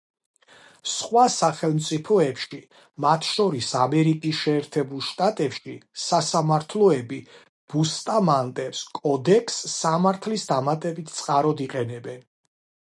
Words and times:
სხვა 0.91 1.25
სახელმწიფოებში, 1.33 2.59
მათ 3.05 3.27
შორის, 3.31 3.67
ამერიკის 3.81 4.39
შეერთებულ 4.45 5.03
შტატებში, 5.09 5.75
სასამართლოები 6.05 7.21
ბუსტამანტეს 7.75 8.81
კოდექსს 9.03 9.71
სამართლის 9.83 10.49
დამატებით 10.55 11.15
წყაროდ 11.21 11.63
იყენებენ. 11.69 12.27